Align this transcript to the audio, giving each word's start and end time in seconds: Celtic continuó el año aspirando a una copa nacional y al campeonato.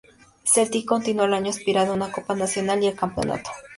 Celtic 0.45 0.87
continuó 0.87 1.25
el 1.25 1.33
año 1.35 1.51
aspirando 1.51 1.93
a 1.93 1.95
una 1.95 2.11
copa 2.11 2.33
nacional 2.33 2.81
y 2.83 2.87
al 2.87 2.95
campeonato. 2.95 3.51